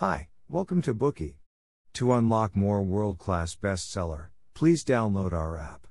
Hi, 0.00 0.28
welcome 0.48 0.80
to 0.80 0.94
Bookey. 0.94 1.34
To 1.92 2.14
unlock 2.14 2.56
more 2.56 2.82
world 2.82 3.18
class 3.18 3.54
bestseller, 3.54 4.28
please 4.54 4.82
download 4.82 5.34
our 5.34 5.58
app. 5.58 5.86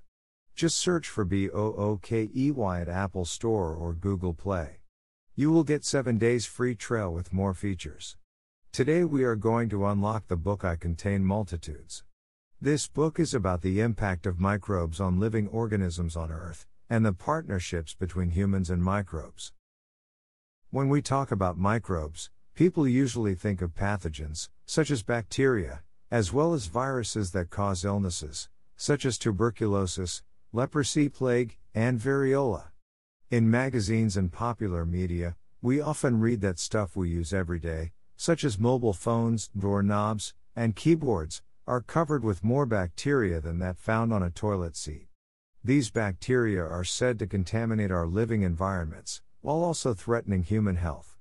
Just 0.56 0.80
search 0.80 1.08
for 1.08 1.24
B 1.24 1.48
O 1.48 1.74
O 1.74 2.00
K 2.02 2.28
E 2.36 2.50
Y 2.50 2.82
at 2.82 2.90
Apple 2.90 3.26
Store 3.26 3.76
or 3.76 3.94
Google 3.94 4.34
Play. 4.34 4.80
You 5.36 5.52
will 5.52 5.64
get 5.64 5.86
7 5.86 6.18
days 6.18 6.48
free 6.48 6.74
trial 6.74 7.14
with 7.14 7.32
more 7.32 7.54
features. 7.54 8.18
Today 8.72 9.04
we 9.04 9.24
are 9.24 9.36
going 9.36 9.70
to 9.70 9.86
unlock 9.86 10.28
the 10.28 10.36
book 10.36 10.66
I 10.66 10.76
Contain 10.76 11.24
Multitudes. 11.24 12.04
This 12.60 12.88
book 12.88 13.20
is 13.20 13.36
about 13.36 13.62
the 13.62 13.80
impact 13.80 14.26
of 14.26 14.40
microbes 14.40 15.00
on 15.00 15.20
living 15.20 15.48
organisms 15.50 16.16
on 16.16 16.32
Earth, 16.32 16.66
and 16.90 17.06
the 17.06 17.14
partnerships 17.14 17.94
between 17.94 18.32
humans 18.32 18.72
and 18.72 18.84
microbes. 18.84 19.54
When 20.72 20.90
we 20.90 21.04
talk 21.04 21.32
about 21.32 21.60
microbes, 21.60 22.32
people 22.60 22.86
usually 22.86 23.36
think 23.36 23.62
of 23.62 23.74
pathogens, 23.74 24.50
such 24.66 24.92
as 24.92 25.02
bacteria, 25.02 25.82
as 26.12 26.34
well 26.34 26.54
as 26.54 26.66
viruses 26.66 27.32
that 27.32 27.50
cause 27.50 27.86
illnesses, 27.86 28.50
such 28.76 29.06
as 29.06 29.18
tuberculosis, 29.18 30.24
leprosy 30.52 31.08
plague, 31.08 31.56
and 31.74 32.02
variola. 32.02 32.66
In 33.32 33.50
magazines 33.50 34.18
and 34.18 34.30
popular 34.30 34.86
media, 34.86 35.38
we 35.62 35.80
often 35.80 36.20
read 36.20 36.42
that 36.42 36.60
stuff 36.60 36.98
we 36.98 37.08
use 37.08 37.32
every 37.32 37.60
day, 37.60 37.94
such 38.18 38.44
as 38.44 38.60
mobile 38.60 38.92
phones, 38.92 39.50
doorknobs, 39.58 40.34
and 40.54 40.76
keyboards, 40.76 41.42
are 41.66 41.80
covered 41.80 42.26
with 42.26 42.44
more 42.44 42.66
bacteria 42.66 43.40
than 43.40 43.60
that 43.60 43.78
found 43.78 44.12
on 44.12 44.22
a 44.22 44.30
toilet 44.30 44.76
seat. 44.76 45.08
These 45.64 45.92
bacteria 45.92 46.66
are 46.66 46.84
said 46.84 47.20
to 47.20 47.26
contaminate 47.26 47.90
our 47.90 48.06
living 48.06 48.42
environments, 48.42 49.22
while 49.40 49.64
also 49.64 49.94
threatening 49.94 50.44
human 50.44 50.76
health. 50.76 51.16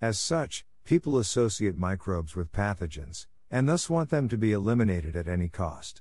As 0.00 0.20
such, 0.20 0.64
people 0.86 1.18
associate 1.18 1.76
microbes 1.76 2.34
with 2.34 2.52
pathogens, 2.52 3.26
and 3.50 3.68
thus 3.68 3.90
want 3.90 4.08
them 4.10 4.28
to 4.28 4.38
be 4.38 4.52
eliminated 4.52 5.16
at 5.16 5.28
any 5.28 5.48
cost. 5.48 6.00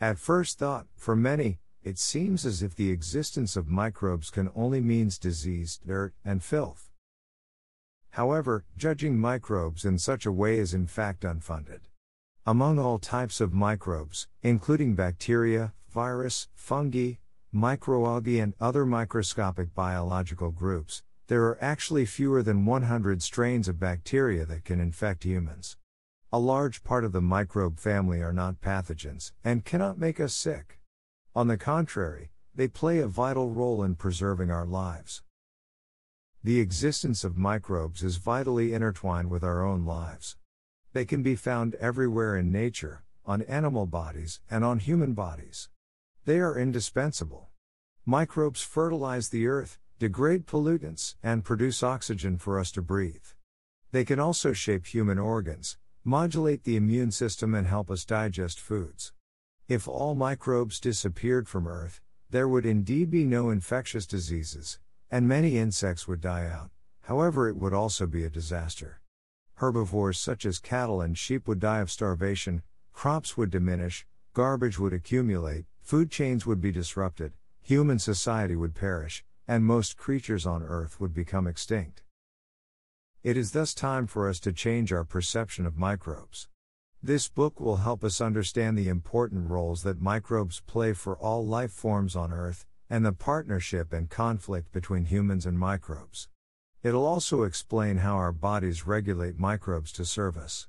At 0.00 0.18
first 0.18 0.58
thought, 0.58 0.86
for 0.96 1.14
many, 1.14 1.58
it 1.82 1.98
seems 1.98 2.46
as 2.46 2.62
if 2.62 2.74
the 2.74 2.90
existence 2.90 3.56
of 3.56 3.68
microbes 3.68 4.30
can 4.30 4.50
only 4.54 4.80
means 4.80 5.18
disease, 5.18 5.80
dirt, 5.86 6.14
and 6.24 6.42
filth. 6.42 6.90
However, 8.10 8.64
judging 8.76 9.18
microbes 9.18 9.84
in 9.84 9.98
such 9.98 10.26
a 10.26 10.32
way 10.32 10.58
is 10.58 10.74
in 10.74 10.86
fact 10.86 11.22
unfunded. 11.22 11.80
Among 12.46 12.78
all 12.78 12.98
types 12.98 13.40
of 13.40 13.52
microbes, 13.52 14.26
including 14.42 14.94
bacteria, 14.94 15.74
virus, 15.92 16.48
fungi, 16.54 17.14
microalgae, 17.54 18.42
and 18.42 18.54
other 18.60 18.86
microscopic 18.86 19.74
biological 19.74 20.50
groups, 20.50 21.02
there 21.30 21.44
are 21.44 21.62
actually 21.62 22.04
fewer 22.04 22.42
than 22.42 22.64
100 22.64 23.22
strains 23.22 23.68
of 23.68 23.78
bacteria 23.78 24.44
that 24.44 24.64
can 24.64 24.80
infect 24.80 25.22
humans. 25.22 25.76
A 26.32 26.40
large 26.40 26.82
part 26.82 27.04
of 27.04 27.12
the 27.12 27.20
microbe 27.20 27.78
family 27.78 28.20
are 28.20 28.32
not 28.32 28.60
pathogens 28.60 29.30
and 29.44 29.64
cannot 29.64 29.96
make 29.96 30.18
us 30.18 30.34
sick. 30.34 30.80
On 31.36 31.46
the 31.46 31.56
contrary, 31.56 32.32
they 32.52 32.66
play 32.66 32.98
a 32.98 33.06
vital 33.06 33.48
role 33.48 33.84
in 33.84 33.94
preserving 33.94 34.50
our 34.50 34.66
lives. 34.66 35.22
The 36.42 36.58
existence 36.58 37.22
of 37.22 37.36
microbes 37.36 38.02
is 38.02 38.16
vitally 38.16 38.74
intertwined 38.74 39.30
with 39.30 39.44
our 39.44 39.64
own 39.64 39.84
lives. 39.84 40.36
They 40.94 41.04
can 41.04 41.22
be 41.22 41.36
found 41.36 41.76
everywhere 41.76 42.36
in 42.36 42.50
nature, 42.50 43.04
on 43.24 43.42
animal 43.42 43.86
bodies, 43.86 44.40
and 44.50 44.64
on 44.64 44.80
human 44.80 45.12
bodies. 45.12 45.68
They 46.24 46.40
are 46.40 46.58
indispensable. 46.58 47.50
Microbes 48.04 48.62
fertilize 48.62 49.28
the 49.28 49.46
earth, 49.46 49.78
degrade 50.00 50.46
pollutants, 50.46 51.14
and 51.22 51.44
produce 51.44 51.82
oxygen 51.82 52.38
for 52.38 52.58
us 52.58 52.70
to 52.70 52.80
breathe. 52.80 53.26
They 53.92 54.02
can 54.02 54.18
also 54.18 54.54
shape 54.54 54.86
human 54.86 55.18
organs, 55.18 55.76
modulate 56.04 56.64
the 56.64 56.76
immune 56.76 57.10
system, 57.10 57.54
and 57.54 57.66
help 57.66 57.90
us 57.90 58.06
digest 58.06 58.58
foods. 58.58 59.12
If 59.68 59.86
all 59.86 60.14
microbes 60.14 60.80
disappeared 60.80 61.48
from 61.48 61.68
Earth, 61.68 62.00
there 62.30 62.48
would 62.48 62.64
indeed 62.64 63.10
be 63.10 63.26
no 63.26 63.50
infectious 63.50 64.06
diseases, 64.06 64.78
and 65.10 65.28
many 65.28 65.58
insects 65.58 66.08
would 66.08 66.22
die 66.22 66.46
out. 66.46 66.70
However, 67.02 67.46
it 67.46 67.56
would 67.56 67.74
also 67.74 68.06
be 68.06 68.24
a 68.24 68.30
disaster. 68.30 69.02
Herbivores 69.56 70.18
such 70.18 70.46
as 70.46 70.58
cattle 70.58 71.02
and 71.02 71.18
sheep 71.18 71.46
would 71.46 71.60
die 71.60 71.80
of 71.80 71.90
starvation, 71.90 72.62
crops 72.94 73.36
would 73.36 73.50
diminish, 73.50 74.06
garbage 74.32 74.78
would 74.78 74.94
accumulate, 74.94 75.66
food 75.82 76.10
chains 76.10 76.46
would 76.46 76.62
be 76.62 76.72
disrupted, 76.72 77.34
human 77.60 77.98
society 77.98 78.56
would 78.56 78.74
perish, 78.74 79.26
and 79.50 79.64
most 79.64 79.96
creatures 79.96 80.46
on 80.46 80.62
Earth 80.62 81.00
would 81.00 81.12
become 81.12 81.48
extinct. 81.48 82.04
It 83.24 83.36
is 83.36 83.50
thus 83.50 83.74
time 83.74 84.06
for 84.06 84.28
us 84.28 84.38
to 84.40 84.52
change 84.52 84.92
our 84.92 85.02
perception 85.02 85.66
of 85.66 85.76
microbes. 85.76 86.46
This 87.02 87.28
book 87.28 87.58
will 87.58 87.78
help 87.78 88.04
us 88.04 88.20
understand 88.20 88.78
the 88.78 88.88
important 88.88 89.50
roles 89.50 89.82
that 89.82 90.00
microbes 90.00 90.62
play 90.68 90.92
for 90.92 91.18
all 91.18 91.44
life 91.44 91.72
forms 91.72 92.14
on 92.14 92.32
Earth, 92.32 92.64
and 92.88 93.04
the 93.04 93.10
partnership 93.12 93.92
and 93.92 94.08
conflict 94.08 94.70
between 94.70 95.06
humans 95.06 95.46
and 95.46 95.58
microbes. 95.58 96.28
It'll 96.84 97.04
also 97.04 97.42
explain 97.42 97.96
how 97.96 98.14
our 98.14 98.32
bodies 98.32 98.86
regulate 98.86 99.36
microbes 99.36 99.90
to 99.94 100.04
serve 100.04 100.36
us. 100.36 100.68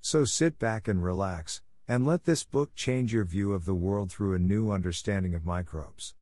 So 0.00 0.24
sit 0.24 0.56
back 0.56 0.86
and 0.86 1.02
relax, 1.02 1.62
and 1.88 2.06
let 2.06 2.26
this 2.26 2.44
book 2.44 2.76
change 2.76 3.12
your 3.12 3.24
view 3.24 3.52
of 3.52 3.64
the 3.64 3.74
world 3.74 4.12
through 4.12 4.36
a 4.36 4.38
new 4.38 4.70
understanding 4.70 5.34
of 5.34 5.44
microbes. 5.44 6.14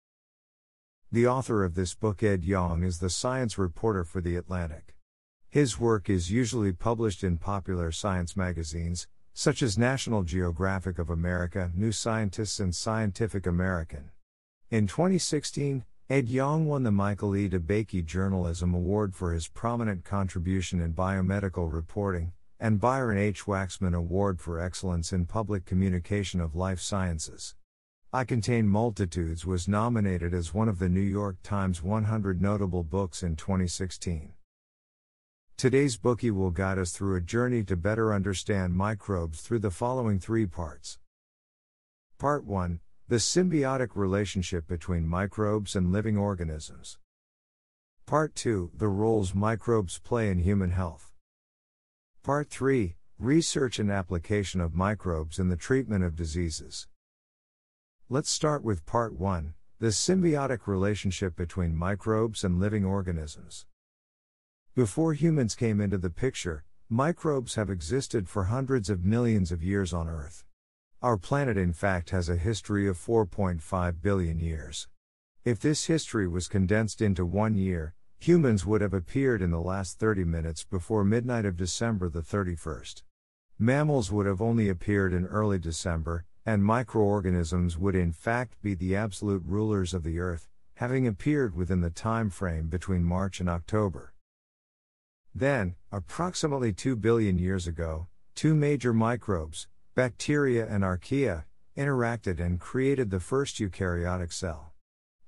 The 1.10 1.26
author 1.26 1.64
of 1.64 1.74
this 1.74 1.94
book, 1.94 2.22
Ed 2.22 2.44
Yong, 2.44 2.82
is 2.82 2.98
the 2.98 3.08
science 3.08 3.56
reporter 3.56 4.04
for 4.04 4.20
The 4.20 4.36
Atlantic. 4.36 4.94
His 5.48 5.80
work 5.80 6.10
is 6.10 6.30
usually 6.30 6.70
published 6.70 7.24
in 7.24 7.38
popular 7.38 7.90
science 7.90 8.36
magazines, 8.36 9.08
such 9.32 9.62
as 9.62 9.78
National 9.78 10.22
Geographic 10.22 10.98
of 10.98 11.08
America, 11.08 11.72
New 11.74 11.92
Scientist, 11.92 12.60
and 12.60 12.74
Scientific 12.74 13.46
American. 13.46 14.10
In 14.70 14.86
2016, 14.86 15.86
Ed 16.10 16.28
Yong 16.28 16.66
won 16.66 16.82
the 16.82 16.92
Michael 16.92 17.34
E. 17.34 17.48
DeBakey 17.48 18.04
Journalism 18.04 18.74
Award 18.74 19.14
for 19.14 19.32
his 19.32 19.48
prominent 19.48 20.04
contribution 20.04 20.78
in 20.78 20.92
biomedical 20.92 21.72
reporting, 21.72 22.32
and 22.60 22.80
Byron 22.80 23.16
H. 23.16 23.46
Waxman 23.46 23.94
Award 23.94 24.40
for 24.40 24.60
Excellence 24.60 25.14
in 25.14 25.24
Public 25.24 25.64
Communication 25.64 26.42
of 26.42 26.54
Life 26.54 26.80
Sciences. 26.80 27.54
I 28.10 28.24
Contain 28.24 28.66
Multitudes 28.66 29.44
was 29.44 29.68
nominated 29.68 30.32
as 30.32 30.54
one 30.54 30.66
of 30.70 30.78
the 30.78 30.88
New 30.88 30.98
York 30.98 31.36
Times 31.42 31.82
100 31.82 32.40
Notable 32.40 32.82
Books 32.82 33.22
in 33.22 33.36
2016. 33.36 34.32
Today's 35.58 35.98
Bookey 35.98 36.30
will 36.30 36.50
guide 36.50 36.78
us 36.78 36.92
through 36.92 37.16
a 37.16 37.20
journey 37.20 37.62
to 37.64 37.76
better 37.76 38.14
understand 38.14 38.72
microbes 38.72 39.42
through 39.42 39.58
the 39.58 39.70
following 39.70 40.18
three 40.18 40.46
parts. 40.46 40.98
Part 42.16 42.46
1 42.46 42.80
the 43.08 43.16
symbiotic 43.16 43.90
relationship 43.94 44.66
between 44.66 45.06
microbes 45.06 45.76
and 45.76 45.92
living 45.92 46.16
organisms. 46.16 46.98
Part 48.06 48.34
2 48.34 48.70
The 48.74 48.88
roles 48.88 49.34
microbes 49.34 49.98
play 49.98 50.30
in 50.30 50.38
human 50.38 50.70
health. 50.70 51.12
Part 52.22 52.48
3 52.48 52.96
Research 53.18 53.78
and 53.78 53.90
application 53.90 54.62
of 54.62 54.74
microbes 54.74 55.38
in 55.38 55.48
the 55.48 55.56
treatment 55.56 56.04
of 56.04 56.16
diseases. 56.16 56.86
Let's 58.10 58.30
start 58.30 58.64
with 58.64 58.86
Part 58.86 59.18
1 59.18 59.52
The 59.80 59.88
symbiotic 59.88 60.66
relationship 60.66 61.36
between 61.36 61.76
microbes 61.76 62.42
and 62.42 62.58
living 62.58 62.82
organisms. 62.82 63.66
Before 64.74 65.12
humans 65.12 65.54
came 65.54 65.78
into 65.78 65.98
the 65.98 66.08
picture, 66.08 66.64
microbes 66.88 67.56
have 67.56 67.68
existed 67.68 68.26
for 68.26 68.44
hundreds 68.44 68.88
of 68.88 69.04
millions 69.04 69.52
of 69.52 69.62
years 69.62 69.92
on 69.92 70.08
Earth. 70.08 70.46
Our 71.02 71.18
planet, 71.18 71.58
in 71.58 71.74
fact, 71.74 72.08
has 72.08 72.30
a 72.30 72.36
history 72.36 72.88
of 72.88 72.96
4.5 72.96 74.00
billion 74.00 74.38
years. 74.38 74.88
If 75.44 75.60
this 75.60 75.84
history 75.84 76.26
was 76.26 76.48
condensed 76.48 77.02
into 77.02 77.26
one 77.26 77.56
year, 77.56 77.92
humans 78.18 78.64
would 78.64 78.80
have 78.80 78.94
appeared 78.94 79.42
in 79.42 79.50
the 79.50 79.60
last 79.60 79.98
30 79.98 80.24
minutes 80.24 80.64
before 80.64 81.04
midnight 81.04 81.44
of 81.44 81.58
December 81.58 82.08
the 82.08 82.22
31st. 82.22 83.02
Mammals 83.58 84.10
would 84.10 84.24
have 84.24 84.40
only 84.40 84.70
appeared 84.70 85.12
in 85.12 85.26
early 85.26 85.58
December, 85.58 86.24
and 86.48 86.64
microorganisms 86.64 87.76
would 87.76 87.94
in 87.94 88.10
fact 88.10 88.54
be 88.62 88.72
the 88.72 88.96
absolute 88.96 89.42
rulers 89.44 89.92
of 89.92 90.02
the 90.02 90.18
Earth, 90.18 90.48
having 90.76 91.06
appeared 91.06 91.54
within 91.54 91.82
the 91.82 91.90
time 91.90 92.30
frame 92.30 92.68
between 92.68 93.04
March 93.04 93.38
and 93.38 93.50
October. 93.50 94.14
Then, 95.34 95.74
approximately 95.92 96.72
2 96.72 96.96
billion 96.96 97.36
years 97.36 97.66
ago, 97.66 98.06
two 98.34 98.54
major 98.54 98.94
microbes, 98.94 99.68
bacteria 99.94 100.66
and 100.66 100.82
archaea, 100.82 101.44
interacted 101.76 102.40
and 102.40 102.58
created 102.58 103.10
the 103.10 103.20
first 103.20 103.56
eukaryotic 103.56 104.32
cell. 104.32 104.72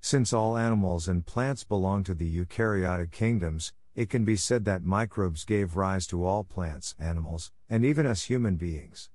Since 0.01 0.33
all 0.33 0.57
animals 0.57 1.07
and 1.07 1.27
plants 1.27 1.65
belong 1.65 2.03
to 2.05 2.15
the 2.15 2.35
eukaryotic 2.35 3.11
kingdoms, 3.11 3.75
it 3.95 4.09
can 4.09 4.25
be 4.25 4.37
said 4.37 4.65
that 4.65 4.85
microbes 4.85 5.45
gave 5.45 5.77
rise 5.77 6.07
to 6.07 6.25
all 6.25 6.45
plants, 6.45 6.95
animals, 6.99 7.53
and 7.69 7.85
even 7.85 8.07
us 8.07 8.23
human 8.23 8.57
beings. 8.57 9.11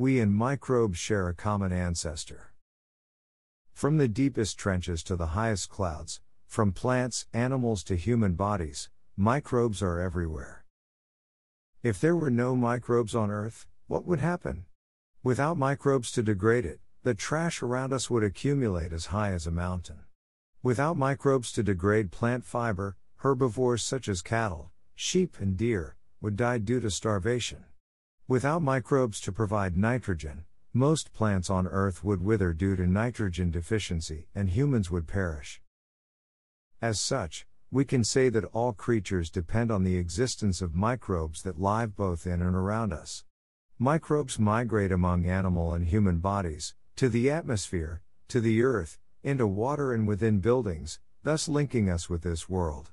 We 0.00 0.18
and 0.18 0.34
microbes 0.34 0.96
share 0.96 1.28
a 1.28 1.34
common 1.34 1.72
ancestor. 1.72 2.54
From 3.74 3.98
the 3.98 4.08
deepest 4.08 4.58
trenches 4.58 5.02
to 5.02 5.14
the 5.14 5.36
highest 5.36 5.68
clouds, 5.68 6.22
from 6.46 6.72
plants, 6.72 7.26
animals 7.34 7.84
to 7.84 7.96
human 7.96 8.32
bodies, 8.32 8.88
microbes 9.14 9.82
are 9.82 10.00
everywhere. 10.00 10.64
If 11.82 12.00
there 12.00 12.16
were 12.16 12.30
no 12.30 12.56
microbes 12.56 13.14
on 13.14 13.30
Earth, 13.30 13.66
what 13.88 14.06
would 14.06 14.20
happen? 14.20 14.64
Without 15.22 15.58
microbes 15.58 16.10
to 16.12 16.22
degrade 16.22 16.64
it, 16.64 16.80
the 17.02 17.12
trash 17.12 17.62
around 17.62 17.92
us 17.92 18.08
would 18.08 18.24
accumulate 18.24 18.94
as 18.94 19.12
high 19.12 19.32
as 19.32 19.46
a 19.46 19.50
mountain. 19.50 19.98
Without 20.62 20.96
microbes 20.96 21.52
to 21.52 21.62
degrade 21.62 22.10
plant 22.10 22.46
fiber, 22.46 22.96
herbivores 23.16 23.82
such 23.82 24.08
as 24.08 24.22
cattle, 24.22 24.70
sheep, 24.94 25.36
and 25.38 25.58
deer 25.58 25.94
would 26.22 26.36
die 26.36 26.56
due 26.56 26.80
to 26.80 26.90
starvation. 26.90 27.66
Without 28.30 28.62
microbes 28.62 29.20
to 29.22 29.32
provide 29.32 29.76
nitrogen, 29.76 30.44
most 30.72 31.12
plants 31.12 31.50
on 31.50 31.66
Earth 31.66 32.04
would 32.04 32.22
wither 32.22 32.52
due 32.52 32.76
to 32.76 32.86
nitrogen 32.86 33.50
deficiency 33.50 34.28
and 34.36 34.50
humans 34.50 34.88
would 34.88 35.08
perish. 35.08 35.60
As 36.80 37.00
such, 37.00 37.44
we 37.72 37.84
can 37.84 38.04
say 38.04 38.28
that 38.28 38.44
all 38.52 38.72
creatures 38.72 39.30
depend 39.30 39.72
on 39.72 39.82
the 39.82 39.96
existence 39.96 40.62
of 40.62 40.76
microbes 40.76 41.42
that 41.42 41.58
live 41.58 41.96
both 41.96 42.24
in 42.24 42.40
and 42.40 42.54
around 42.54 42.92
us. 42.92 43.24
Microbes 43.80 44.38
migrate 44.38 44.92
among 44.92 45.26
animal 45.26 45.74
and 45.74 45.88
human 45.88 46.18
bodies, 46.18 46.76
to 46.94 47.08
the 47.08 47.28
atmosphere, 47.32 48.00
to 48.28 48.40
the 48.40 48.62
earth, 48.62 49.00
into 49.24 49.44
water 49.44 49.92
and 49.92 50.06
within 50.06 50.38
buildings, 50.38 51.00
thus 51.24 51.48
linking 51.48 51.90
us 51.90 52.08
with 52.08 52.22
this 52.22 52.48
world. 52.48 52.92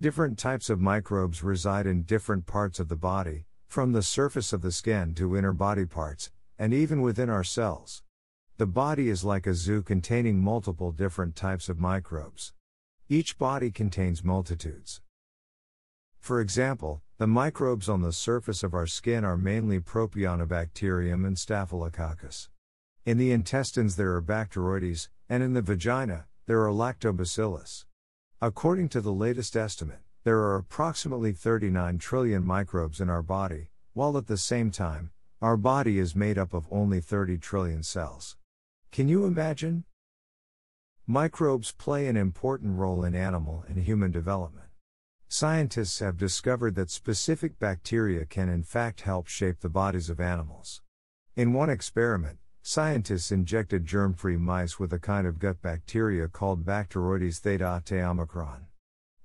Different 0.00 0.38
types 0.38 0.70
of 0.70 0.80
microbes 0.80 1.42
reside 1.42 1.86
in 1.86 2.04
different 2.04 2.46
parts 2.46 2.80
of 2.80 2.88
the 2.88 2.96
body, 2.96 3.45
from 3.66 3.92
the 3.92 4.02
surface 4.02 4.52
of 4.52 4.62
the 4.62 4.72
skin 4.72 5.14
to 5.14 5.36
inner 5.36 5.52
body 5.52 5.86
parts, 5.86 6.30
and 6.58 6.72
even 6.72 7.02
within 7.02 7.28
our 7.28 7.44
cells. 7.44 8.02
The 8.56 8.66
body 8.66 9.08
is 9.08 9.24
like 9.24 9.46
a 9.46 9.54
zoo 9.54 9.82
containing 9.82 10.40
multiple 10.40 10.92
different 10.92 11.36
types 11.36 11.68
of 11.68 11.78
microbes. 11.78 12.54
Each 13.08 13.36
body 13.36 13.70
contains 13.70 14.24
multitudes. 14.24 15.02
For 16.18 16.40
example, 16.40 17.02
the 17.18 17.26
microbes 17.26 17.88
on 17.88 18.02
the 18.02 18.12
surface 18.12 18.62
of 18.62 18.74
our 18.74 18.86
skin 18.86 19.24
are 19.24 19.36
mainly 19.36 19.78
Propionibacterium 19.78 21.26
and 21.26 21.38
Staphylococcus. 21.38 22.48
In 23.04 23.18
the 23.18 23.30
intestines 23.30 23.96
there 23.96 24.14
are 24.14 24.22
Bacteroides, 24.22 25.08
and 25.28 25.42
in 25.42 25.52
the 25.52 25.62
vagina, 25.62 26.26
there 26.46 26.64
are 26.64 26.72
Lactobacillus. 26.72 27.84
According 28.40 28.88
to 28.90 29.00
the 29.00 29.12
latest 29.12 29.54
estimate, 29.54 30.00
there 30.26 30.38
are 30.38 30.56
approximately 30.56 31.30
39 31.30 31.98
trillion 31.98 32.44
microbes 32.44 33.00
in 33.00 33.08
our 33.08 33.22
body, 33.22 33.70
while 33.92 34.18
at 34.18 34.26
the 34.26 34.36
same 34.36 34.72
time, 34.72 35.12
our 35.40 35.56
body 35.56 36.00
is 36.00 36.16
made 36.16 36.36
up 36.36 36.52
of 36.52 36.66
only 36.68 37.00
30 37.00 37.38
trillion 37.38 37.80
cells. 37.80 38.36
Can 38.90 39.06
you 39.06 39.24
imagine? 39.24 39.84
Microbes 41.06 41.70
play 41.70 42.08
an 42.08 42.16
important 42.16 42.76
role 42.76 43.04
in 43.04 43.14
animal 43.14 43.62
and 43.68 43.78
human 43.78 44.10
development. 44.10 44.66
Scientists 45.28 46.00
have 46.00 46.16
discovered 46.16 46.74
that 46.74 46.90
specific 46.90 47.60
bacteria 47.60 48.24
can 48.24 48.48
in 48.48 48.64
fact 48.64 49.02
help 49.02 49.28
shape 49.28 49.60
the 49.60 49.68
bodies 49.68 50.10
of 50.10 50.18
animals. 50.18 50.82
In 51.36 51.52
one 51.52 51.70
experiment, 51.70 52.40
scientists 52.62 53.30
injected 53.30 53.86
germ 53.86 54.12
free 54.12 54.36
mice 54.36 54.76
with 54.76 54.92
a 54.92 54.98
kind 54.98 55.24
of 55.24 55.38
gut 55.38 55.62
bacteria 55.62 56.26
called 56.26 56.66
Bacteroides 56.66 57.38
theta 57.38 57.80
omicron. 57.92 58.66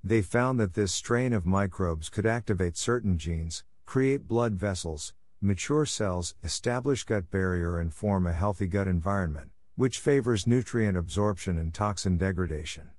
They 0.03 0.23
found 0.23 0.59
that 0.59 0.73
this 0.73 0.91
strain 0.91 1.31
of 1.31 1.45
microbes 1.45 2.09
could 2.09 2.25
activate 2.25 2.75
certain 2.75 3.19
genes, 3.19 3.63
create 3.85 4.27
blood 4.27 4.55
vessels, 4.55 5.13
mature 5.39 5.85
cells, 5.85 6.33
establish 6.43 7.03
gut 7.03 7.29
barrier 7.29 7.77
and 7.79 7.93
form 7.93 8.25
a 8.25 8.33
healthy 8.33 8.65
gut 8.65 8.87
environment, 8.87 9.51
which 9.75 9.99
favors 9.99 10.47
nutrient 10.47 10.97
absorption 10.97 11.57
and 11.59 11.73
toxin 11.73 12.17
degradation. 12.17 12.89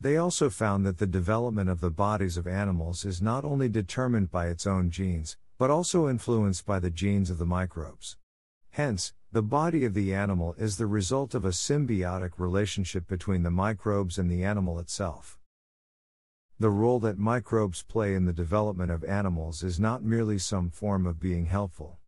They 0.00 0.16
also 0.16 0.50
found 0.50 0.84
that 0.86 0.98
the 0.98 1.06
development 1.06 1.70
of 1.70 1.80
the 1.80 1.90
bodies 1.90 2.36
of 2.36 2.48
animals 2.48 3.04
is 3.04 3.22
not 3.22 3.44
only 3.44 3.68
determined 3.68 4.32
by 4.32 4.48
its 4.48 4.66
own 4.66 4.90
genes, 4.90 5.36
but 5.56 5.70
also 5.70 6.08
influenced 6.08 6.66
by 6.66 6.80
the 6.80 6.90
genes 6.90 7.30
of 7.30 7.38
the 7.38 7.46
microbes. 7.46 8.16
Hence, 8.70 9.12
the 9.30 9.42
body 9.42 9.84
of 9.84 9.94
the 9.94 10.14
animal 10.14 10.54
is 10.58 10.78
the 10.78 10.86
result 10.86 11.34
of 11.34 11.44
a 11.44 11.50
symbiotic 11.50 12.32
relationship 12.38 13.06
between 13.06 13.44
the 13.44 13.50
microbes 13.50 14.18
and 14.18 14.28
the 14.28 14.42
animal 14.42 14.80
itself. 14.80 15.39
The 16.60 16.68
role 16.68 17.00
that 17.00 17.18
microbes 17.18 17.82
play 17.82 18.14
in 18.14 18.26
the 18.26 18.34
development 18.34 18.90
of 18.90 19.02
animals 19.04 19.62
is 19.62 19.80
not 19.80 20.04
merely 20.04 20.36
some 20.36 20.68
form 20.68 21.06
of 21.06 21.18
being 21.18 21.46
helpful. 21.46 21.98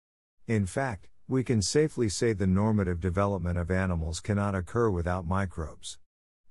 In 0.46 0.66
fact, 0.66 1.08
we 1.26 1.42
can 1.42 1.62
safely 1.62 2.10
say 2.10 2.34
the 2.34 2.46
normative 2.46 3.00
development 3.00 3.56
of 3.56 3.70
animals 3.70 4.20
cannot 4.20 4.54
occur 4.54 4.90
without 4.90 5.26
microbes. 5.26 5.96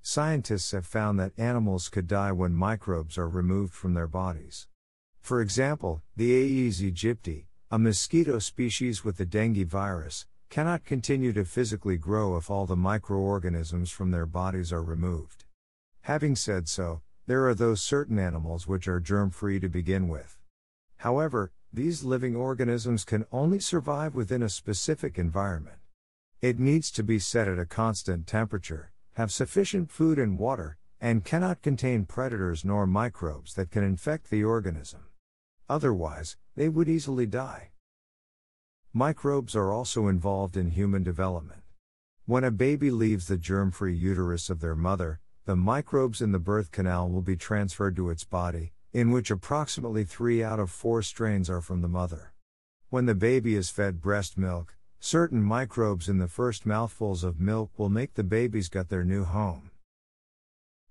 Scientists 0.02 0.72
have 0.72 0.88
found 0.88 1.20
that 1.20 1.38
animals 1.38 1.90
could 1.90 2.08
die 2.08 2.32
when 2.32 2.56
microbes 2.56 3.20
are 3.20 3.30
removed 3.30 3.72
from 3.76 3.94
their 3.94 4.08
bodies. 4.08 4.66
For 5.20 5.40
example, 5.40 6.02
the 6.16 6.32
Aedes 6.32 6.82
aegypti, 6.82 7.46
a 7.70 7.78
mosquito 7.78 8.40
species 8.40 9.06
with 9.06 9.18
the 9.18 9.28
dengue 9.28 9.68
virus, 9.68 10.26
cannot 10.50 10.86
continue 10.86 11.34
to 11.34 11.46
physically 11.46 11.98
grow 11.98 12.36
if 12.36 12.50
all 12.50 12.66
the 12.66 12.76
microorganisms 12.76 13.92
from 13.92 14.10
their 14.10 14.26
bodies 14.26 14.74
are 14.74 14.82
removed. 14.82 15.46
Having 16.02 16.38
said 16.38 16.68
so, 16.68 17.04
there 17.32 17.48
are 17.48 17.56
those 17.56 17.82
certain 17.82 18.20
animals 18.20 18.68
which 18.68 18.90
are 18.90 19.00
germ 19.00 19.32
free 19.32 19.58
to 19.58 19.70
begin 19.70 20.10
with. 20.10 20.38
However, 20.98 21.54
these 21.72 22.04
living 22.04 22.36
organisms 22.36 23.06
can 23.06 23.26
only 23.32 23.58
survive 23.58 24.14
within 24.14 24.44
a 24.44 24.50
specific 24.50 25.18
environment. 25.18 25.78
It 26.42 26.60
needs 26.60 26.92
to 26.92 27.04
be 27.04 27.20
set 27.20 27.48
at 27.48 27.58
a 27.58 27.66
constant 27.66 28.28
temperature, 28.28 28.92
have 29.14 29.32
sufficient 29.32 29.90
food 29.90 30.20
and 30.20 30.38
water, 30.38 30.78
and 31.00 31.24
cannot 31.24 31.62
contain 31.62 32.04
predators 32.04 32.66
nor 32.66 32.86
microbes 32.86 33.54
that 33.54 33.72
can 33.72 33.86
infect 33.86 34.30
the 34.30 34.44
organism. 34.44 35.06
Otherwise, 35.70 36.36
they 36.58 36.68
would 36.68 36.90
easily 36.90 37.26
die. 37.26 37.70
Microbes 38.92 39.56
are 39.56 39.72
also 39.72 40.10
involved 40.10 40.58
in 40.58 40.72
human 40.72 41.02
development. 41.02 41.62
When 42.26 42.44
a 42.44 42.52
baby 42.52 42.92
leaves 42.92 43.30
the 43.30 43.38
germ 43.38 43.72
free 43.72 43.96
uterus 43.96 44.50
of 44.50 44.60
their 44.60 44.76
mother, 44.76 45.22
the 45.46 45.56
microbes 45.56 46.22
in 46.22 46.32
the 46.32 46.40
birth 46.40 46.72
canal 46.72 47.10
will 47.10 47.24
be 47.24 47.36
transferred 47.36 47.96
to 47.96 48.12
its 48.12 48.24
body, 48.24 48.74
in 48.94 49.10
which 49.10 49.32
approximately 49.32 50.04
3 50.04 50.44
out 50.44 50.60
of 50.60 50.70
4 50.70 51.02
strains 51.02 51.50
are 51.50 51.62
from 51.62 51.82
the 51.82 51.88
mother. 51.88 52.34
When 52.90 53.08
the 53.08 53.16
baby 53.16 53.56
is 53.56 53.70
fed 53.70 54.02
breast 54.02 54.38
milk, 54.38 54.76
certain 55.00 55.42
microbes 55.42 56.08
in 56.08 56.20
the 56.20 56.28
first 56.28 56.66
mouthfuls 56.66 57.24
of 57.24 57.40
milk 57.40 57.72
will 57.78 57.90
make 57.90 58.14
the 58.14 58.24
baby's 58.24 58.70
gut 58.70 58.90
their 58.90 59.04
new 59.04 59.24
home. 59.24 59.72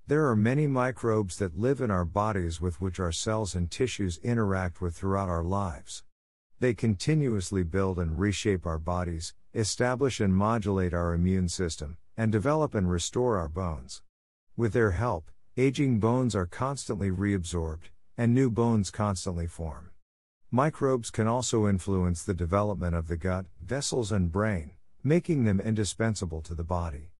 There 0.08 0.26
are 0.26 0.34
many 0.34 0.66
microbes 0.66 1.36
that 1.36 1.56
live 1.56 1.80
in 1.80 1.92
our 1.92 2.04
bodies 2.04 2.60
with 2.60 2.80
which 2.80 2.98
our 2.98 3.12
cells 3.12 3.54
and 3.54 3.70
tissues 3.70 4.18
interact 4.18 4.80
with 4.80 4.96
throughout 4.96 5.28
our 5.28 5.44
lives. 5.44 6.02
They 6.58 6.74
continuously 6.74 7.62
build 7.62 8.00
and 8.00 8.18
reshape 8.18 8.66
our 8.66 8.80
bodies, 8.80 9.34
establish 9.54 10.18
and 10.18 10.34
modulate 10.34 10.92
our 10.92 11.14
immune 11.14 11.48
system, 11.48 11.96
and 12.16 12.32
develop 12.32 12.74
and 12.74 12.90
restore 12.90 13.38
our 13.38 13.48
bones. 13.48 14.02
With 14.60 14.74
their 14.74 14.90
help, 14.90 15.30
aging 15.56 16.00
bones 16.00 16.36
are 16.36 16.44
constantly 16.44 17.10
reabsorbed, 17.10 17.88
and 18.18 18.34
new 18.34 18.50
bones 18.50 18.90
constantly 18.90 19.46
form. 19.46 19.88
Microbes 20.50 21.10
can 21.10 21.26
also 21.26 21.66
influence 21.66 22.22
the 22.22 22.34
development 22.34 22.94
of 22.94 23.08
the 23.08 23.16
gut, 23.16 23.46
vessels, 23.64 24.12
and 24.12 24.30
brain, 24.30 24.72
making 25.02 25.44
them 25.44 25.60
indispensable 25.60 26.42
to 26.42 26.54
the 26.54 26.62
body. 26.62 27.12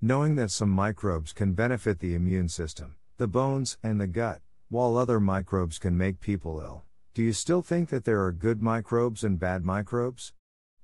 Knowing 0.00 0.36
that 0.36 0.52
some 0.52 0.70
microbes 0.70 1.32
can 1.32 1.52
benefit 1.52 1.98
the 1.98 2.14
immune 2.14 2.48
system, 2.48 2.94
the 3.16 3.26
bones, 3.26 3.76
and 3.82 4.00
the 4.00 4.06
gut, 4.06 4.40
while 4.68 4.96
other 4.96 5.18
microbes 5.18 5.80
can 5.80 5.98
make 5.98 6.20
people 6.20 6.60
ill, 6.60 6.84
do 7.12 7.24
you 7.24 7.32
still 7.32 7.60
think 7.60 7.88
that 7.88 8.04
there 8.04 8.22
are 8.24 8.30
good 8.30 8.62
microbes 8.62 9.24
and 9.24 9.40
bad 9.40 9.64
microbes? 9.64 10.32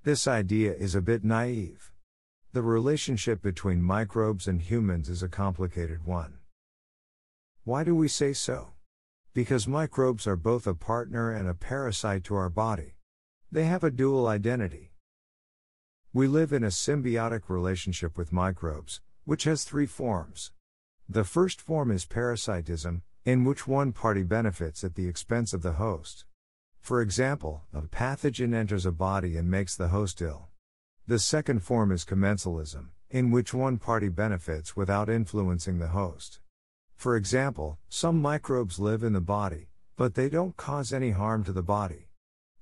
This 0.02 0.26
idea 0.26 0.74
is 0.74 0.96
a 0.96 1.00
bit 1.00 1.22
naive. 1.22 1.92
The 2.56 2.62
relationship 2.62 3.42
between 3.42 3.82
microbes 3.82 4.48
and 4.48 4.62
humans 4.62 5.10
is 5.10 5.22
a 5.22 5.28
complicated 5.28 6.06
one. 6.06 6.38
Why 7.64 7.84
do 7.84 7.94
we 7.94 8.08
say 8.08 8.32
so? 8.32 8.68
Because 9.34 9.68
microbes 9.68 10.26
are 10.26 10.36
both 10.36 10.66
a 10.66 10.72
partner 10.72 11.30
and 11.30 11.46
a 11.46 11.52
parasite 11.52 12.24
to 12.24 12.34
our 12.34 12.48
body. 12.48 12.94
They 13.52 13.66
have 13.66 13.84
a 13.84 13.90
dual 13.90 14.26
identity. 14.26 14.94
We 16.14 16.28
live 16.28 16.50
in 16.50 16.64
a 16.64 16.68
symbiotic 16.68 17.50
relationship 17.50 18.16
with 18.16 18.32
microbes, 18.32 19.02
which 19.26 19.44
has 19.44 19.64
three 19.64 19.84
forms. 19.84 20.50
The 21.06 21.24
first 21.24 21.60
form 21.60 21.90
is 21.90 22.06
parasitism, 22.06 23.02
in 23.26 23.44
which 23.44 23.68
one 23.68 23.92
party 23.92 24.22
benefits 24.22 24.82
at 24.82 24.94
the 24.94 25.08
expense 25.08 25.52
of 25.52 25.60
the 25.60 25.72
host. 25.72 26.24
For 26.80 27.02
example, 27.02 27.64
a 27.74 27.82
pathogen 27.82 28.54
enters 28.54 28.86
a 28.86 28.92
body 28.92 29.36
and 29.36 29.50
makes 29.50 29.76
the 29.76 29.88
host 29.88 30.22
ill. 30.22 30.48
The 31.08 31.20
second 31.20 31.62
form 31.62 31.92
is 31.92 32.04
commensalism, 32.04 32.88
in 33.10 33.30
which 33.30 33.54
one 33.54 33.78
party 33.78 34.08
benefits 34.08 34.74
without 34.74 35.08
influencing 35.08 35.78
the 35.78 35.88
host. 35.88 36.40
For 36.96 37.14
example, 37.14 37.78
some 37.88 38.20
microbes 38.20 38.80
live 38.80 39.04
in 39.04 39.12
the 39.12 39.20
body, 39.20 39.68
but 39.94 40.14
they 40.14 40.28
don't 40.28 40.56
cause 40.56 40.92
any 40.92 41.12
harm 41.12 41.44
to 41.44 41.52
the 41.52 41.62
body. 41.62 42.08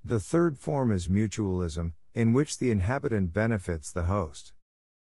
The 0.05 0.21
third 0.21 0.59
form 0.59 0.93
is 0.93 1.09
mutualism, 1.09 1.95
in 2.13 2.35
which 2.35 2.59
the 2.59 2.71
inhabitant 2.71 3.33
benefits 3.33 3.91
the 3.91 4.05
host. 4.05 4.53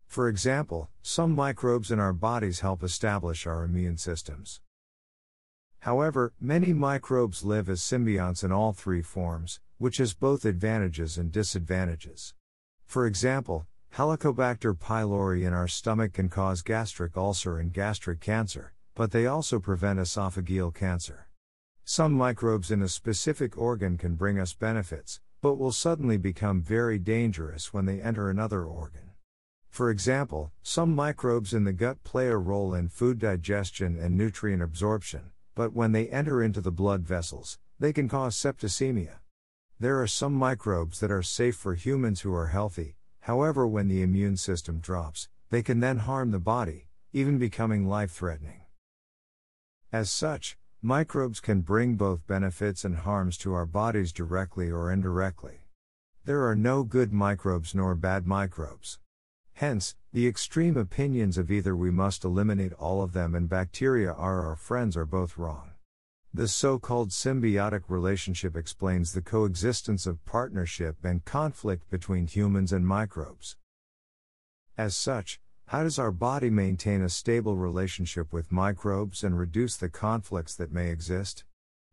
For 0.08 0.30
example, 0.30 0.90
some 1.02 1.36
microbes 1.36 1.92
in 1.92 2.00
our 2.00 2.14
bodies 2.14 2.62
help 2.62 2.82
establish 2.82 3.46
our 3.46 3.66
immune 3.66 3.98
systems. 3.98 4.62
However, 5.80 6.32
many 6.40 6.72
microbes 6.72 7.44
live 7.44 7.68
as 7.68 7.82
symbionts 7.82 8.42
in 8.46 8.54
all 8.54 8.72
three 8.72 9.02
forms, 9.02 9.60
which 9.80 9.98
has 9.98 10.14
both 10.14 10.46
advantages 10.46 11.18
and 11.18 11.30
disadvantages. 11.30 12.34
For 12.94 13.08
example, 13.08 13.66
Helicobacter 13.96 14.78
pylori 14.78 15.48
in 15.48 15.52
our 15.52 15.68
stomach 15.68 16.14
can 16.14 16.30
cause 16.30 16.62
gastric 16.62 17.18
ulcer 17.18 17.58
and 17.58 17.74
gastric 17.74 18.20
cancer, 18.20 18.76
but 18.94 19.10
they 19.10 19.26
also 19.26 19.60
prevent 19.60 19.98
esophageal 19.98 20.72
cancer. 20.76 21.28
Some 21.84 22.14
microbes 22.14 22.70
in 22.70 22.84
a 22.84 22.88
specific 22.88 23.58
organ 23.58 23.98
can 23.98 24.14
bring 24.14 24.38
us 24.38 24.54
benefits, 24.54 25.20
but 25.42 25.56
will 25.56 25.72
suddenly 25.72 26.18
become 26.18 26.62
very 26.62 27.00
dangerous 27.00 27.74
when 27.74 27.86
they 27.86 28.00
enter 28.00 28.30
another 28.30 28.64
organ. 28.64 29.10
For 29.72 29.90
example, 29.90 30.52
some 30.62 30.94
microbes 30.94 31.52
in 31.52 31.64
the 31.64 31.74
gut 31.74 32.04
play 32.04 32.28
a 32.28 32.38
role 32.38 32.76
in 32.76 32.90
food 32.90 33.18
digestion 33.18 33.98
and 33.98 34.16
nutrient 34.16 34.62
absorption, 34.62 35.32
but 35.56 35.74
when 35.74 35.94
they 35.94 36.10
enter 36.10 36.44
into 36.44 36.62
the 36.62 36.72
blood 36.72 37.02
vessels, 37.08 37.58
they 37.80 37.92
can 37.92 38.08
cause 38.08 38.36
septicemia. 38.36 39.23
There 39.84 40.02
are 40.02 40.08
some 40.08 40.32
microbes 40.34 41.02
that 41.02 41.12
are 41.12 41.22
safe 41.22 41.58
for 41.58 41.74
humans 41.74 42.22
who 42.22 42.34
are 42.34 42.48
healthy, 42.48 42.96
however, 43.20 43.68
when 43.68 43.90
the 43.90 44.02
immune 44.02 44.38
system 44.38 44.80
drops, 44.80 45.28
they 45.50 45.62
can 45.62 45.82
then 45.82 45.98
harm 45.98 46.32
the 46.32 46.40
body, 46.40 46.88
even 47.12 47.38
becoming 47.38 47.86
life 47.86 48.12
threatening. 48.12 48.62
As 49.92 50.10
such, 50.10 50.58
Microbes 50.82 51.42
can 51.42 51.60
bring 51.60 51.96
both 51.96 52.26
benefits 52.28 52.86
and 52.86 52.96
harms 52.96 53.38
to 53.40 53.54
our 53.54 53.66
bodies 53.66 54.14
directly 54.14 54.72
or 54.72 54.90
indirectly. 54.90 55.66
There 56.24 56.48
are 56.48 56.56
no 56.56 56.84
good 56.84 57.12
microbes 57.12 57.76
nor 57.76 57.94
bad 57.94 58.26
microbes. 58.26 59.00
Hence, 59.52 59.98
the 60.14 60.28
extreme 60.28 60.78
opinions 60.78 61.38
of 61.38 61.52
either 61.52 61.76
we 61.76 61.92
must 61.92 62.24
eliminate 62.24 62.72
all 62.72 63.02
of 63.02 63.12
them 63.12 63.36
and 63.36 63.50
bacteria 63.50 64.14
are 64.14 64.48
our 64.48 64.56
friends 64.56 64.96
are 64.96 65.06
both 65.06 65.38
wrong. 65.38 65.73
The 66.36 66.48
so 66.48 66.80
called 66.80 67.12
symbiotic 67.12 67.84
relationship 67.90 68.58
explains 68.58 69.12
the 69.12 69.22
coexistence 69.22 70.08
of 70.08 70.26
partnership 70.26 70.98
and 71.04 71.24
conflict 71.24 71.88
between 71.92 72.26
humans 72.26 72.74
and 72.74 72.88
microbes. 72.88 73.56
As 74.76 74.98
such, 74.98 75.40
how 75.68 75.84
does 75.84 76.00
our 76.00 76.12
body 76.12 76.50
maintain 76.50 77.04
a 77.04 77.10
stable 77.10 77.56
relationship 77.56 78.34
with 78.34 78.52
microbes 78.52 79.24
and 79.24 79.38
reduce 79.38 79.78
the 79.78 79.90
conflicts 79.90 80.56
that 80.56 80.72
may 80.72 80.90
exist? 80.90 81.44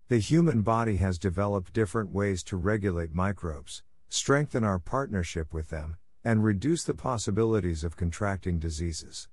The 0.08 0.16
human 0.16 0.62
body 0.62 0.96
has 0.96 1.18
developed 1.18 1.74
different 1.74 2.10
ways 2.10 2.42
to 2.44 2.56
regulate 2.56 3.14
microbes, 3.14 3.82
strengthen 4.08 4.64
our 4.64 4.78
partnership 4.78 5.52
with 5.52 5.68
them, 5.68 5.98
and 6.24 6.42
reduce 6.42 6.82
the 6.84 6.94
possibilities 6.94 7.84
of 7.84 7.98
contracting 7.98 8.58
diseases. 8.58 9.28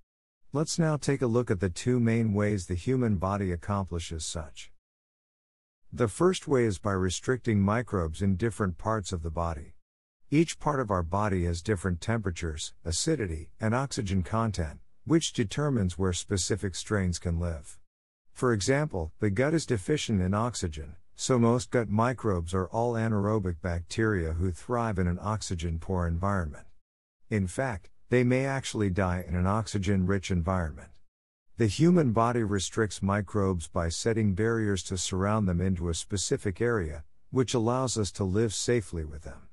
Let's 0.52 0.78
now 0.78 0.98
take 0.98 1.22
a 1.22 1.28
look 1.28 1.50
at 1.50 1.62
the 1.62 1.70
two 1.70 2.02
main 2.02 2.34
ways 2.34 2.68
the 2.68 2.76
human 2.76 3.16
body 3.16 3.54
accomplishes 3.54 4.26
such. 4.26 4.70
The 5.94 6.10
first 6.10 6.50
way 6.50 6.66
is 6.66 6.80
by 6.80 6.92
restricting 6.92 7.62
microbes 7.62 8.22
in 8.22 8.36
different 8.36 8.78
parts 8.78 9.14
of 9.14 9.24
the 9.24 9.32
body. 9.32 9.76
Each 10.30 10.60
part 10.60 10.82
of 10.82 10.92
our 10.92 11.02
body 11.02 11.46
has 11.46 11.62
different 11.62 12.02
temperatures, 12.02 12.74
acidity, 12.84 13.52
and 13.62 13.74
oxygen 13.74 14.22
content, 14.22 14.80
which 15.06 15.32
determines 15.32 15.98
where 15.98 16.12
specific 16.12 16.76
strains 16.76 17.20
can 17.20 17.40
live. 17.40 17.80
For 18.34 18.52
example, 18.52 19.14
the 19.22 19.30
gut 19.30 19.54
is 19.54 19.66
deficient 19.66 20.22
in 20.22 20.34
oxygen, 20.34 20.98
so 21.16 21.40
most 21.40 21.72
gut 21.72 21.88
microbes 21.88 22.54
are 22.54 22.68
all 22.68 22.94
anaerobic 22.94 23.62
bacteria 23.62 24.34
who 24.34 24.52
thrive 24.52 25.00
in 25.00 25.08
an 25.08 25.20
oxygen 25.22 25.80
poor 25.80 26.06
environment. 26.06 26.66
In 27.30 27.48
fact, 27.48 27.90
they 28.10 28.26
may 28.26 28.46
actually 28.46 28.90
die 28.90 29.24
in 29.26 29.36
an 29.36 29.48
oxygen 29.48 30.06
rich 30.06 30.32
environment. 30.32 30.90
The 31.58 31.66
human 31.66 32.12
body 32.12 32.44
restricts 32.44 33.02
microbes 33.02 33.68
by 33.68 33.90
setting 33.90 34.36
barriers 34.36 34.84
to 34.84 34.96
surround 34.96 35.48
them 35.48 35.60
into 35.60 35.90
a 35.90 35.96
specific 35.96 36.62
area, 36.62 37.04
which 37.32 37.56
allows 37.56 37.98
us 37.98 38.12
to 38.12 38.24
live 38.24 38.54
safely 38.54 39.04
with 39.04 39.24
them. 39.24 39.48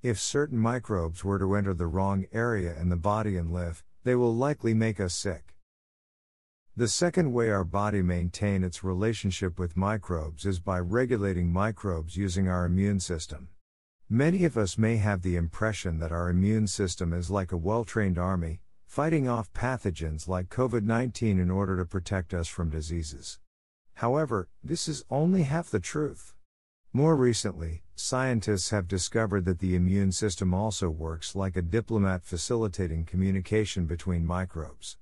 If 0.00 0.18
certain 0.18 0.56
microbes 0.56 1.24
were 1.24 1.38
to 1.38 1.54
enter 1.54 1.74
the 1.74 1.86
wrong 1.86 2.24
area 2.32 2.74
in 2.80 2.88
the 2.88 2.96
body 2.96 3.36
and 3.36 3.52
live, 3.52 3.84
they 4.02 4.14
will 4.14 4.34
likely 4.34 4.72
make 4.72 4.98
us 4.98 5.12
sick. 5.12 5.54
The 6.74 6.88
second 6.88 7.34
way 7.34 7.50
our 7.50 7.64
body 7.64 8.00
maintain 8.00 8.64
its 8.64 8.82
relationship 8.82 9.58
with 9.58 9.76
microbes 9.76 10.46
is 10.46 10.58
by 10.58 10.78
regulating 10.78 11.52
microbes 11.52 12.16
using 12.16 12.48
our 12.48 12.64
immune 12.64 12.98
system. 12.98 13.50
Many 14.08 14.46
of 14.46 14.56
us 14.56 14.78
may 14.78 14.96
have 14.96 15.20
the 15.20 15.36
impression 15.36 15.98
that 15.98 16.12
our 16.12 16.30
immune 16.30 16.66
system 16.66 17.12
is 17.12 17.30
like 17.30 17.52
a 17.52 17.58
well-trained 17.58 18.16
army, 18.16 18.62
fighting 18.92 19.26
off 19.26 19.50
pathogens 19.54 20.28
like 20.28 20.50
COVID-19 20.50 21.40
in 21.40 21.50
order 21.50 21.78
to 21.78 21.84
protect 21.86 22.34
us 22.34 22.46
from 22.46 22.68
diseases. 22.68 23.38
However, 23.94 24.50
this 24.62 24.86
is 24.86 25.02
only 25.08 25.44
half 25.44 25.70
the 25.70 25.80
truth. 25.80 26.34
More 26.92 27.16
recently, 27.16 27.84
scientists 27.94 28.68
have 28.68 28.86
discovered 28.86 29.46
that 29.46 29.60
the 29.60 29.74
immune 29.74 30.12
system 30.12 30.52
also 30.52 30.90
works 30.90 31.34
like 31.34 31.56
a 31.56 31.62
diplomat 31.62 32.22
facilitating 32.22 33.06
communication 33.06 33.86
between 33.86 34.26
microbes. 34.26 34.98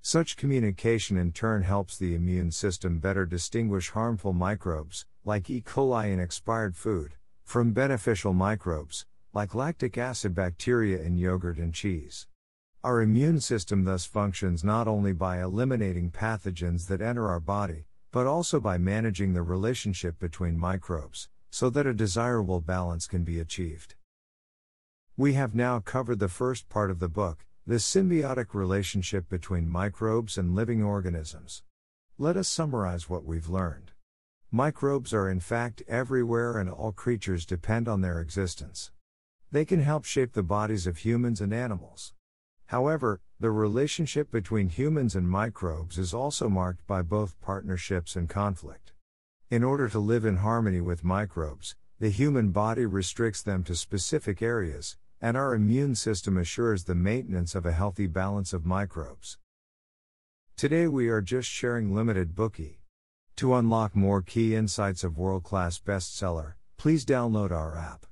Such 0.00 0.36
communication 0.36 1.16
in 1.16 1.32
turn 1.32 1.64
helps 1.64 1.98
the 1.98 2.14
immune 2.14 2.52
system 2.52 3.00
better 3.00 3.26
distinguish 3.26 3.90
harmful 3.90 4.32
microbes, 4.32 5.04
like 5.24 5.50
E. 5.50 5.60
coli 5.60 6.12
in 6.12 6.20
expired 6.20 6.76
food, 6.76 7.16
from 7.42 7.72
beneficial 7.72 8.34
microbes, 8.34 9.04
like 9.32 9.52
lactic 9.52 9.98
acid 9.98 10.32
bacteria 10.32 11.02
in 11.02 11.18
yogurt 11.18 11.58
and 11.58 11.74
cheese. 11.74 12.28
Our 12.84 13.00
immune 13.00 13.40
system 13.40 13.84
thus 13.84 14.06
functions 14.06 14.64
not 14.64 14.88
only 14.88 15.12
by 15.12 15.40
eliminating 15.40 16.10
pathogens 16.10 16.88
that 16.88 17.00
enter 17.00 17.28
our 17.28 17.38
body, 17.38 17.84
but 18.10 18.26
also 18.26 18.58
by 18.58 18.76
managing 18.76 19.34
the 19.34 19.42
relationship 19.42 20.18
between 20.18 20.58
microbes, 20.58 21.28
so 21.48 21.70
that 21.70 21.86
a 21.86 21.94
desirable 21.94 22.60
balance 22.60 23.06
can 23.06 23.22
be 23.22 23.38
achieved. 23.38 23.94
We 25.16 25.34
have 25.34 25.54
now 25.54 25.78
covered 25.78 26.18
the 26.18 26.28
first 26.28 26.68
part 26.68 26.90
of 26.90 26.98
the 26.98 27.08
book, 27.08 27.46
the 27.64 27.76
symbiotic 27.76 28.52
relationship 28.52 29.28
between 29.28 29.68
microbes 29.68 30.36
and 30.36 30.56
living 30.56 30.82
organisms. 30.82 31.62
Let 32.18 32.36
us 32.36 32.48
summarize 32.48 33.08
what 33.08 33.24
we've 33.24 33.48
learned. 33.48 33.92
Microbes 34.50 35.14
are 35.14 35.30
in 35.30 35.38
fact 35.38 35.84
everywhere 35.86 36.58
and 36.58 36.68
all 36.68 36.90
creatures 36.90 37.46
depend 37.46 37.86
on 37.86 38.00
their 38.00 38.18
existence. 38.18 38.90
They 39.52 39.64
can 39.64 39.82
help 39.82 40.04
shape 40.04 40.32
the 40.32 40.42
bodies 40.42 40.88
of 40.88 40.98
humans 40.98 41.40
and 41.40 41.54
animals. 41.54 42.12
However, 42.72 43.20
the 43.38 43.50
relationship 43.50 44.30
between 44.30 44.70
humans 44.70 45.14
and 45.14 45.28
microbes 45.28 45.98
is 45.98 46.14
also 46.14 46.48
marked 46.48 46.86
by 46.86 47.02
both 47.02 47.38
partnerships 47.42 48.16
and 48.16 48.30
conflict. 48.30 48.92
In 49.50 49.62
order 49.62 49.90
to 49.90 49.98
live 49.98 50.24
in 50.24 50.38
harmony 50.38 50.80
with 50.80 51.04
microbes, 51.04 51.76
the 52.00 52.08
human 52.08 52.48
body 52.48 52.86
restricts 52.86 53.42
them 53.42 53.62
to 53.64 53.74
specific 53.74 54.40
areas, 54.40 54.96
and 55.20 55.36
our 55.36 55.54
immune 55.54 55.94
system 55.94 56.38
assures 56.38 56.84
the 56.84 56.94
maintenance 56.94 57.54
of 57.54 57.66
a 57.66 57.72
healthy 57.72 58.06
balance 58.06 58.54
of 58.54 58.64
microbes. 58.64 59.36
Today 60.56 60.88
we 60.88 61.10
are 61.10 61.20
just 61.20 61.50
sharing 61.50 61.94
limited 61.94 62.34
Bookey. 62.34 62.76
To 63.36 63.54
unlock 63.54 63.94
more 63.94 64.22
key 64.22 64.56
insights 64.56 65.04
of 65.04 65.18
world 65.18 65.42
class 65.42 65.78
bestseller, 65.78 66.54
please 66.78 67.04
download 67.04 67.50
our 67.50 67.76
app. 67.76 68.06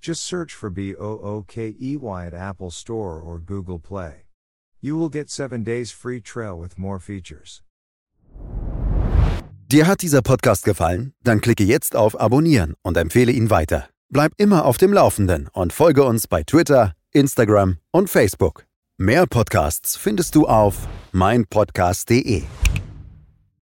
Just 0.00 0.24
search 0.24 0.54
for 0.54 0.70
B 0.70 0.94
O 0.94 1.18
O 1.22 1.44
K 1.46 1.74
E 1.78 1.96
Y 1.96 2.26
at 2.26 2.34
Apple 2.34 2.70
Store 2.70 3.20
or 3.20 3.38
Google 3.38 3.78
Play. 3.78 4.26
You 4.80 4.96
will 4.98 5.10
get 5.10 5.30
7 5.30 5.64
days 5.64 5.90
free 5.90 6.20
trial 6.20 6.60
with 6.60 6.78
more 6.78 7.00
features. 7.00 7.62
Dir 9.68 9.88
hat 9.88 10.02
dieser 10.02 10.22
Podcast 10.22 10.64
gefallen? 10.64 11.12
Dann 11.24 11.40
klicke 11.40 11.64
jetzt 11.64 11.96
auf 11.96 12.20
Abonnieren 12.20 12.74
und 12.82 12.96
empfehle 12.96 13.32
ihn 13.32 13.50
weiter. 13.50 13.88
Bleib 14.08 14.32
immer 14.36 14.64
auf 14.64 14.78
dem 14.78 14.92
Laufenden 14.92 15.48
und 15.52 15.72
folge 15.72 16.04
uns 16.04 16.28
bei 16.28 16.44
Twitter, 16.44 16.92
Instagram 17.10 17.78
und 17.90 18.08
Facebook. 18.08 18.64
Mehr 18.96 19.26
Podcasts 19.26 19.96
findest 19.96 20.36
du 20.36 20.46
auf 20.46 20.86
meinpodcast.de. 21.10 22.44